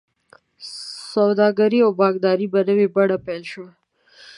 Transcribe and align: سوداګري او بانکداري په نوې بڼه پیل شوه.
سوداګري 1.13 1.79
او 1.85 1.91
بانکداري 1.99 2.47
په 2.53 2.59
نوې 2.67 2.87
بڼه 2.95 3.17
پیل 3.25 3.43
شوه. 3.51 3.69